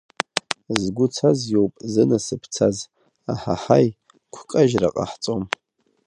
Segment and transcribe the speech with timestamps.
[0.79, 2.77] Згәы цаз иоуп, зынасыԥ цаз,
[3.31, 3.87] аҳаҳаи,
[4.33, 5.43] гәкажьра ҟаҳҵом.